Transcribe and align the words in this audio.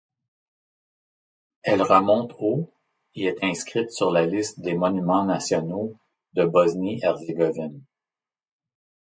Elle 1.61 1.83
remonte 1.83 2.33
au 2.39 2.73
et 3.13 3.25
est 3.25 3.43
inscrite 3.43 3.91
sur 3.91 4.09
la 4.09 4.25
liste 4.25 4.59
des 4.59 4.73
monuments 4.73 5.25
nationaux 5.25 5.93
de 6.33 6.43
Bosnie-Herzégovine. 6.43 7.83